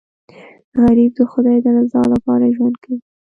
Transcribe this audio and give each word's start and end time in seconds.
غریب 0.83 1.11
د 1.17 1.21
خدای 1.31 1.57
د 1.61 1.67
رضا 1.77 2.01
لپاره 2.13 2.53
ژوند 2.55 2.75
کوي 2.83 2.97